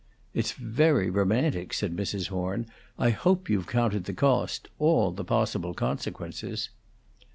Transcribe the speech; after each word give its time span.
"It's 0.33 0.53
very 0.53 1.11
romantic," 1.11 1.75
said 1.75 1.95
Mrs. 1.95 2.29
Horn. 2.29 2.65
"I 2.97 3.11
hope 3.11 3.51
you've 3.51 3.67
counted 3.67 4.05
the 4.05 4.15
cost; 4.15 4.67
all 4.79 5.11
the 5.11 5.23
possible 5.23 5.75
consequences." 5.75 6.71